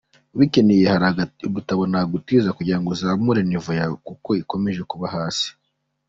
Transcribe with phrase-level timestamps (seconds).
[0.35, 5.49] Ubikeneye hari udutabo nagutiza kugira ngo uzamure niveau yawe kuko ikabije kuba hasi.